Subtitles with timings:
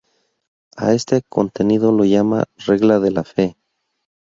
[0.77, 3.55] A este contenido lo llama "regla de la fe".